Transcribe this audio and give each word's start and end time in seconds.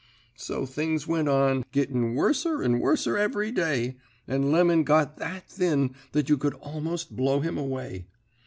"So 0.35 0.65
things 0.65 1.05
went 1.05 1.29
on, 1.29 1.63
gitting 1.71 2.15
worser 2.15 2.63
and 2.63 2.81
worser 2.81 3.19
every 3.19 3.51
day, 3.51 3.97
and 4.27 4.51
Lemon 4.51 4.83
got 4.83 5.17
that 5.17 5.47
thin 5.47 5.93
that 6.13 6.27
you 6.27 6.37
could 6.39 6.55
almost 6.55 7.15
blow 7.15 7.39
him 7.41 7.55
away. 7.55 8.07